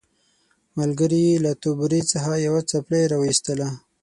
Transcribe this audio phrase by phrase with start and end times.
[0.77, 3.67] ملګري یې له توبرې څخه یوه څپلۍ راوایستله.